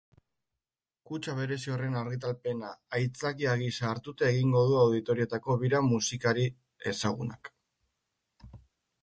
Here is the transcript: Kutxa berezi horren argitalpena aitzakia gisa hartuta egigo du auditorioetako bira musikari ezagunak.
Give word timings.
Kutxa 1.09 1.33
berezi 1.39 1.73
horren 1.75 1.97
argitalpena 1.99 2.71
aitzakia 3.01 3.53
gisa 3.65 3.85
hartuta 3.91 4.31
egigo 4.31 4.65
du 4.73 4.81
auditorioetako 4.85 5.59
bira 5.67 5.83
musikari 5.93 6.49
ezagunak. 6.95 7.53